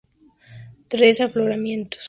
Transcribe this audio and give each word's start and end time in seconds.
Tres 0.87 1.21
afloramientos 1.21 1.89
diferentes. 1.89 1.99